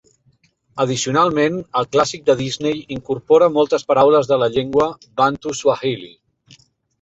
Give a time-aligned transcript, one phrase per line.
[0.83, 4.89] Addicionalment, el clàssic de Disney incorpora moltes paraules de la llengua
[5.23, 6.11] Bantu Swahili.